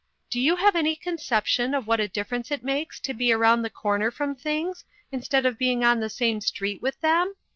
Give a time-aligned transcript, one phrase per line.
[0.31, 3.69] Do you have any conception of what a difference it makes to be around the
[3.69, 7.35] corner from things, instead of being on the same street with them